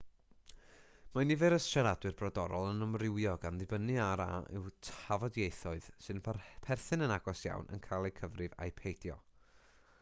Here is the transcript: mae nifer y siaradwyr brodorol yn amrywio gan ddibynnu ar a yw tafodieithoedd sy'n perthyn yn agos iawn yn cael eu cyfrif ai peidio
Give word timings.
mae 1.17 1.25
nifer 1.31 1.55
y 1.57 1.59
siaradwyr 1.65 2.15
brodorol 2.21 2.69
yn 2.69 2.85
amrywio 2.85 3.35
gan 3.43 3.59
ddibynnu 3.61 3.99
ar 4.05 4.23
a 4.25 4.29
yw 4.59 4.65
tafodieithoedd 4.89 5.91
sy'n 6.07 6.25
perthyn 6.31 7.09
yn 7.09 7.15
agos 7.19 7.47
iawn 7.49 7.73
yn 7.77 7.87
cael 7.89 8.09
eu 8.11 8.17
cyfrif 8.23 8.57
ai 8.65 8.75
peidio 8.81 9.19